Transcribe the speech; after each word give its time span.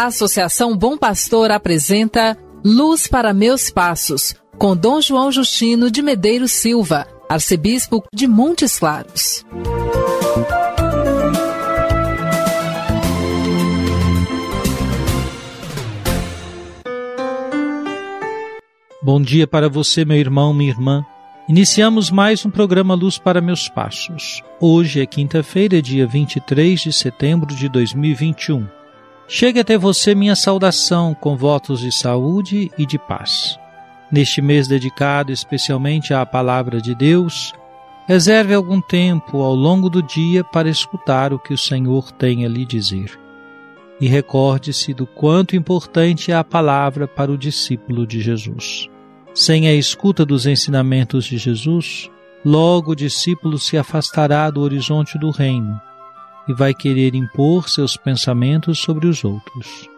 A 0.00 0.06
Associação 0.06 0.74
Bom 0.74 0.96
Pastor 0.96 1.50
apresenta 1.50 2.34
Luz 2.64 3.06
para 3.06 3.34
Meus 3.34 3.68
Passos, 3.68 4.34
com 4.56 4.74
Dom 4.74 4.98
João 4.98 5.30
Justino 5.30 5.90
de 5.90 6.00
Medeiros 6.00 6.52
Silva, 6.52 7.06
arcebispo 7.28 8.02
de 8.10 8.26
Montes 8.26 8.78
Claros. 8.78 9.44
Bom 19.02 19.20
dia 19.20 19.46
para 19.46 19.68
você, 19.68 20.06
meu 20.06 20.16
irmão, 20.16 20.54
minha 20.54 20.70
irmã. 20.70 21.04
Iniciamos 21.46 22.10
mais 22.10 22.46
um 22.46 22.50
programa 22.50 22.94
Luz 22.94 23.18
para 23.18 23.42
Meus 23.42 23.68
Passos. 23.68 24.42
Hoje 24.58 25.02
é 25.02 25.04
quinta-feira, 25.04 25.82
dia 25.82 26.06
23 26.06 26.80
de 26.80 26.90
setembro 26.90 27.54
de 27.54 27.68
2021. 27.68 28.79
Chegue 29.32 29.60
até 29.60 29.78
você 29.78 30.12
minha 30.12 30.34
saudação 30.34 31.14
com 31.14 31.36
votos 31.36 31.78
de 31.78 31.92
saúde 31.92 32.68
e 32.76 32.84
de 32.84 32.98
paz. 32.98 33.56
Neste 34.10 34.42
mês 34.42 34.66
dedicado 34.66 35.30
especialmente 35.30 36.12
à 36.12 36.26
Palavra 36.26 36.80
de 36.80 36.96
Deus, 36.96 37.52
reserve 38.08 38.52
algum 38.52 38.80
tempo 38.80 39.40
ao 39.40 39.54
longo 39.54 39.88
do 39.88 40.02
dia 40.02 40.42
para 40.42 40.68
escutar 40.68 41.32
o 41.32 41.38
que 41.38 41.54
o 41.54 41.58
Senhor 41.58 42.10
tem 42.10 42.44
a 42.44 42.48
lhe 42.48 42.66
dizer. 42.66 43.16
E 44.00 44.08
recorde-se 44.08 44.92
do 44.92 45.06
quanto 45.06 45.54
importante 45.54 46.32
é 46.32 46.34
a 46.34 46.42
palavra 46.42 47.06
para 47.06 47.30
o 47.30 47.38
discípulo 47.38 48.08
de 48.08 48.20
Jesus. 48.20 48.88
Sem 49.32 49.68
a 49.68 49.72
escuta 49.72 50.26
dos 50.26 50.44
ensinamentos 50.44 51.24
de 51.24 51.38
Jesus, 51.38 52.10
logo 52.44 52.90
o 52.90 52.96
discípulo 52.96 53.60
se 53.60 53.78
afastará 53.78 54.50
do 54.50 54.60
horizonte 54.60 55.16
do 55.16 55.30
reino 55.30 55.80
e 56.50 56.52
vai 56.52 56.74
querer 56.74 57.14
impor 57.14 57.68
seus 57.68 57.96
pensamentos 57.96 58.80
sobre 58.80 59.06
os 59.06 59.22
outros. 59.22 59.88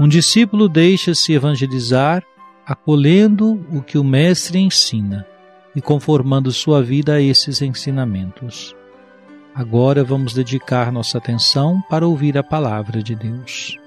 Um 0.00 0.08
discípulo 0.08 0.70
deixa-se 0.70 1.34
evangelizar 1.34 2.24
acolhendo 2.66 3.62
o 3.70 3.82
que 3.82 3.98
o 3.98 4.02
Mestre 4.02 4.58
ensina 4.58 5.26
e 5.74 5.82
conformando 5.82 6.50
sua 6.50 6.82
vida 6.82 7.16
a 7.16 7.20
esses 7.20 7.60
ensinamentos. 7.60 8.74
Agora 9.54 10.02
vamos 10.02 10.32
dedicar 10.32 10.90
nossa 10.90 11.18
atenção 11.18 11.82
para 11.90 12.06
ouvir 12.06 12.38
a 12.38 12.42
palavra 12.42 13.02
de 13.02 13.14
Deus. 13.14 13.78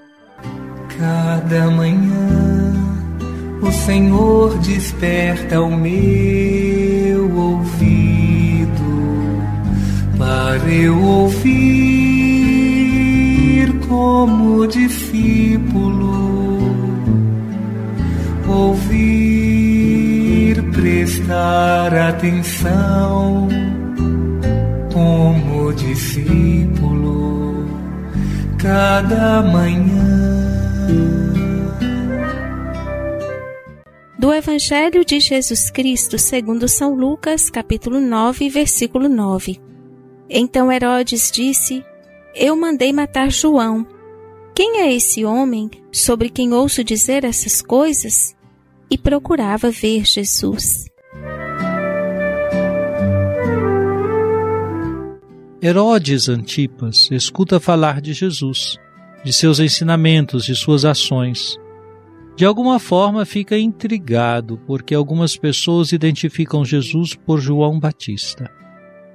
Cada 0.96 1.72
manhã 1.72 2.72
o 3.62 3.72
Senhor 3.72 4.56
desperta 4.58 5.60
o 5.60 5.76
meu 5.76 7.36
ouvido 7.36 8.09
eu 10.68 11.00
ouvir 11.02 12.10
como 13.88 14.66
discípulo, 14.66 16.58
ouvir, 18.46 19.90
prestar 20.72 21.94
atenção 21.94 23.48
como 24.92 25.72
discípulo, 25.72 27.64
cada 28.58 29.42
manhã. 29.42 30.20
Do 34.18 34.32
Evangelho 34.34 35.04
de 35.04 35.18
Jesus 35.18 35.70
Cristo, 35.70 36.18
segundo 36.18 36.68
São 36.68 36.94
Lucas, 36.94 37.48
capítulo 37.48 38.00
9, 38.00 38.50
versículo 38.50 39.08
9. 39.08 39.69
Então 40.32 40.70
Herodes 40.70 41.32
disse: 41.32 41.84
Eu 42.36 42.56
mandei 42.56 42.92
matar 42.92 43.32
João. 43.32 43.84
Quem 44.54 44.78
é 44.82 44.94
esse 44.94 45.24
homem 45.24 45.68
sobre 45.90 46.30
quem 46.30 46.52
ouço 46.52 46.84
dizer 46.84 47.24
essas 47.24 47.60
coisas? 47.60 48.36
E 48.88 48.96
procurava 48.96 49.70
ver 49.70 50.04
Jesus. 50.04 50.86
Herodes 55.62 56.28
Antipas 56.28 57.08
escuta 57.10 57.60
falar 57.60 58.00
de 58.00 58.12
Jesus, 58.12 58.78
de 59.24 59.32
seus 59.32 59.58
ensinamentos, 59.58 60.44
de 60.44 60.54
suas 60.54 60.84
ações. 60.84 61.58
De 62.36 62.44
alguma 62.44 62.78
forma 62.78 63.26
fica 63.26 63.58
intrigado 63.58 64.58
porque 64.66 64.94
algumas 64.94 65.36
pessoas 65.36 65.92
identificam 65.92 66.64
Jesus 66.64 67.14
por 67.14 67.40
João 67.40 67.78
Batista. 67.78 68.50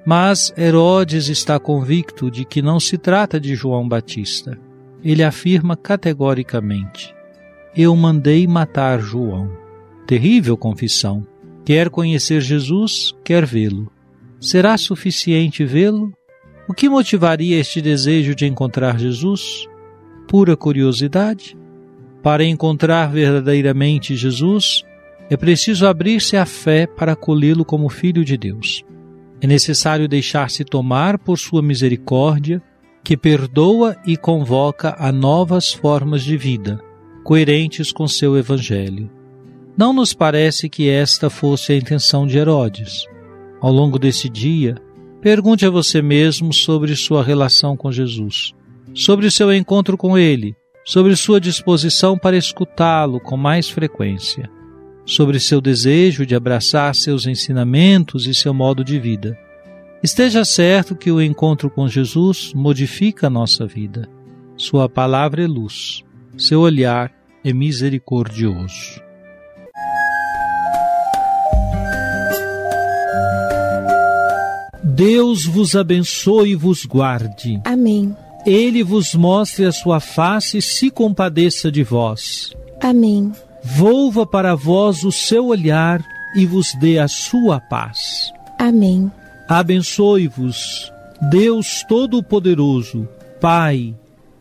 Mas 0.06 0.54
Herodes 0.56 1.30
está 1.30 1.60
convicto 1.60 2.30
de 2.30 2.46
que 2.46 2.62
não 2.62 2.80
se 2.80 2.96
trata 2.96 3.40
de 3.40 3.56
João 3.56 3.88
Batista. 3.88 4.56
Ele 5.04 5.24
afirma 5.24 5.76
categoricamente: 5.76 7.16
Eu 7.76 7.96
mandei 7.96 8.46
matar 8.46 9.00
João. 9.00 9.50
Terrível 10.06 10.56
confissão. 10.56 11.26
Quer 11.66 11.90
conhecer 11.90 12.40
Jesus, 12.42 13.16
quer 13.24 13.44
vê-lo. 13.44 13.92
Será 14.40 14.78
suficiente 14.78 15.66
vê-lo? 15.66 16.14
O 16.68 16.74
que 16.74 16.88
motivaria 16.88 17.60
este 17.60 17.82
desejo 17.82 18.36
de 18.36 18.46
encontrar 18.46 19.00
Jesus? 19.00 19.68
Pura 20.28 20.56
curiosidade? 20.56 21.58
Para 22.22 22.44
encontrar 22.44 23.12
verdadeiramente 23.12 24.16
Jesus, 24.16 24.84
é 25.30 25.36
preciso 25.36 25.88
abrir-se 25.88 26.38
à 26.38 26.46
fé 26.46 26.86
para 26.86 27.14
acolhê-lo 27.14 27.66
como 27.66 27.90
Filho 27.90 28.24
de 28.24 28.38
Deus. 28.38 28.86
É 29.46 29.48
necessário 29.48 30.08
deixar-se 30.08 30.66
tomar 30.66 31.20
por 31.20 31.38
sua 31.38 31.62
misericórdia, 31.62 32.60
que 33.04 33.16
perdoa 33.16 33.96
e 34.04 34.18
convoca 34.18 34.96
a 34.98 35.12
novas 35.12 35.72
formas 35.72 36.24
de 36.24 36.36
vida, 36.36 36.82
coerentes 37.24 37.92
com 37.92 38.08
seu 38.08 38.36
Evangelho. 38.36 39.08
Não 39.78 39.94
nos 39.94 40.16
parece 40.16 40.68
que 40.68 40.90
esta 40.90 41.30
fosse 41.30 41.74
a 41.74 41.76
intenção 41.76 42.26
de 42.26 42.40
Herodes. 42.40 43.06
Ao 43.62 43.72
longo 43.72 44.00
desse 44.00 44.28
dia, 44.28 44.78
pergunte 45.22 45.64
a 45.64 45.70
você 45.70 46.02
mesmo 46.02 46.52
sobre 46.52 46.96
sua 46.96 47.24
relação 47.24 47.78
com 47.78 47.92
Jesus, 47.92 48.52
sobre 48.96 49.30
seu 49.30 49.54
encontro 49.54 49.96
com 49.96 50.18
Ele, 50.18 50.56
sobre 50.84 51.16
sua 51.16 51.40
disposição 51.40 52.18
para 52.18 52.36
escutá-lo 52.36 53.20
com 53.20 53.38
mais 53.38 53.70
frequência, 53.70 54.50
sobre 55.06 55.40
seu 55.40 55.62
desejo 55.62 56.26
de 56.26 56.36
abraçar 56.36 56.94
seus 56.96 57.28
ensinamentos 57.28 58.26
e 58.26 58.34
seu 58.34 58.54
modo 58.54 58.84
de 58.84 59.00
vida. 59.00 59.38
Esteja 60.02 60.44
certo 60.44 60.96
que 60.96 61.12
o 61.12 61.22
encontro 61.22 61.70
com 61.70 61.88
Jesus 61.88 62.52
modifica 62.54 63.28
a 63.28 63.30
nossa 63.30 63.66
vida. 63.66 64.10
Sua 64.58 64.90
palavra 64.90 65.44
é 65.44 65.48
luz, 65.48 66.04
seu 66.38 66.62
olhar 66.62 67.12
é 67.44 67.54
misericordioso. 67.54 69.04
Deus 74.84 75.46
vos 75.46 75.76
abençoe 75.76 76.52
e 76.52 76.56
vos 76.56 76.86
guarde. 76.86 77.60
Amém. 77.66 78.16
Ele 78.46 78.84
vos 78.84 79.14
mostre 79.14 79.66
a 79.66 79.72
sua 79.72 80.00
face 80.00 80.60
e 80.60 80.62
se 80.62 80.90
compadeça 80.90 81.72
de 81.72 81.84
vós. 81.84 82.56
Amém. 82.82 83.34
Volva 83.66 84.28
para 84.28 84.54
vós 84.54 85.04
o 85.04 85.12
seu 85.12 85.48
olhar 85.48 86.00
e 86.36 86.46
vos 86.46 86.76
dê 86.76 87.00
a 87.00 87.08
sua 87.08 87.60
paz. 87.60 88.32
Amém. 88.60 89.12
Abençoe-vos, 89.50 90.92
Deus 91.32 91.84
Todo-Poderoso, 91.90 93.08
Pai 93.42 93.96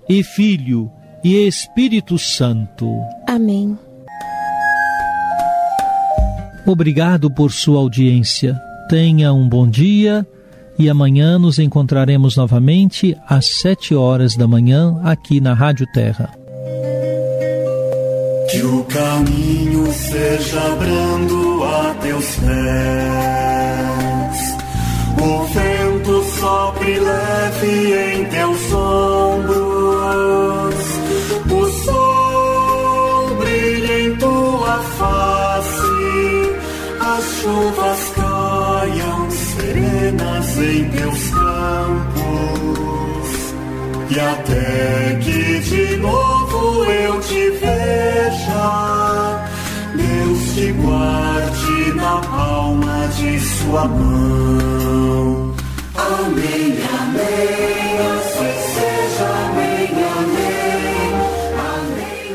e 0.06 0.22
Filho 0.22 0.90
e 1.24 1.46
Espírito 1.46 2.18
Santo. 2.18 2.86
Amém. 3.26 3.78
Obrigado 6.66 7.30
por 7.30 7.50
sua 7.50 7.78
audiência. 7.78 8.60
Tenha 8.90 9.32
um 9.32 9.48
bom 9.48 9.66
dia 9.66 10.26
e 10.78 10.88
amanhã 10.90 11.38
nos 11.38 11.58
encontraremos 11.58 12.36
novamente 12.36 13.16
às 13.26 13.46
sete 13.46 13.94
horas 13.94 14.36
da 14.36 14.46
manhã 14.46 15.00
aqui 15.02 15.40
na 15.40 15.54
Rádio 15.54 15.86
Terra. 15.94 16.43
O 18.64 18.82
caminho 18.84 19.92
seja 19.92 20.76
brando 20.78 21.62
a 21.64 21.94
teus 22.00 22.36
pés, 22.36 22.48
o 25.20 25.44
vento 25.52 26.24
sopre 26.40 26.98
leve 26.98 27.92
em 27.92 28.24
teus 28.24 28.72
ombros, 28.72 29.94
o 31.50 31.66
sol 31.84 33.36
brilha 33.36 34.00
em 34.00 34.16
as 37.00 37.24
chuvas 37.42 38.12
caiam 38.16 39.30
serenas 39.30 40.58
em 40.58 40.88
teus 40.88 41.30
campos, 41.30 42.08
e 44.08 44.18
até 44.18 45.18
que 45.20 45.60
de 45.60 45.96
novo 45.96 46.84
eu 46.86 47.20
te 47.20 47.50
veja, 47.50 48.03
guarde 50.82 51.94
na 51.94 52.20
palma 52.20 53.08
de 53.16 53.40
sua 53.40 53.84
mão. 53.86 55.54
Amém, 55.96 56.76
amém, 57.00 57.98
assim 58.16 58.54
seja, 58.74 59.26
amém, 59.46 59.88
amém, 60.18 61.14
amém. 61.80 62.34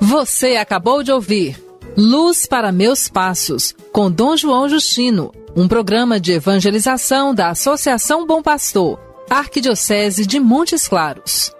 Você 0.00 0.56
acabou 0.56 1.02
de 1.02 1.12
ouvir 1.12 1.70
Luz 1.96 2.46
para 2.46 2.70
Meus 2.72 3.08
Passos, 3.08 3.74
com 3.92 4.10
Dom 4.10 4.36
João 4.36 4.68
Justino, 4.68 5.32
um 5.56 5.66
programa 5.66 6.20
de 6.20 6.32
evangelização 6.32 7.34
da 7.34 7.48
Associação 7.50 8.26
Bom 8.26 8.42
Pastor, 8.42 8.98
Arquidiocese 9.28 10.24
de 10.24 10.38
Montes 10.38 10.86
Claros. 10.86 11.52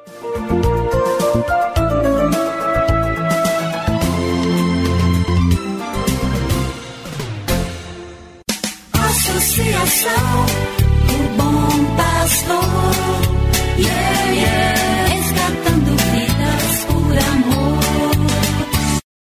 Associação 9.37 10.47
o 11.09 11.37
Bom 11.37 11.97
Pastor. 11.97 12.65
Yeah, 13.79 14.33
yeah. 14.33 15.00